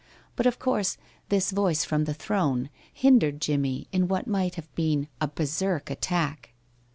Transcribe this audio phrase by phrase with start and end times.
[0.35, 0.97] But, of course,
[1.29, 6.53] this voice from the throne hindered Jimmie in what might have been a berserk attack.